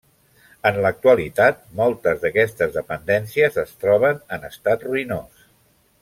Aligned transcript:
En 0.69 0.77
l'actualitat 0.85 1.59
moltes 1.81 2.23
d'aquestes 2.23 2.73
dependències 2.79 3.59
es 3.67 3.75
troben 3.83 4.21
en 4.39 4.49
estat 4.53 4.87
ruïnós. 4.91 5.45